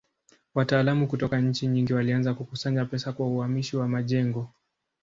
[0.55, 4.49] Wataalamu kutoka nchi nyingi walianza kukusanya pesa kwa uhamisho wa majengo.